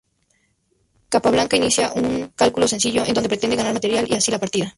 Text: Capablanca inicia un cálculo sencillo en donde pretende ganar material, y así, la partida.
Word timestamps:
Capablanca 1.09 1.55
inicia 1.57 1.93
un 1.93 2.29
cálculo 2.35 2.67
sencillo 2.67 3.05
en 3.05 3.13
donde 3.13 3.29
pretende 3.29 3.55
ganar 3.55 3.75
material, 3.75 4.07
y 4.09 4.15
así, 4.15 4.31
la 4.31 4.39
partida. 4.39 4.67